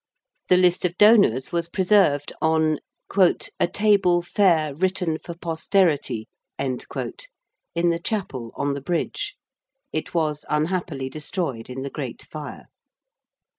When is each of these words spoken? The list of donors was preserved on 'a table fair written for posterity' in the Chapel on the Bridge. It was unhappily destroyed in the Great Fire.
The 0.49 0.57
list 0.57 0.83
of 0.83 0.97
donors 0.97 1.51
was 1.51 1.67
preserved 1.69 2.33
on 2.41 2.79
'a 3.59 3.67
table 3.67 4.23
fair 4.23 4.73
written 4.73 5.19
for 5.19 5.35
posterity' 5.35 6.27
in 6.57 6.77
the 6.79 8.01
Chapel 8.03 8.51
on 8.55 8.73
the 8.73 8.81
Bridge. 8.81 9.35
It 9.93 10.15
was 10.15 10.43
unhappily 10.49 11.07
destroyed 11.07 11.69
in 11.69 11.83
the 11.83 11.91
Great 11.91 12.23
Fire. 12.23 12.65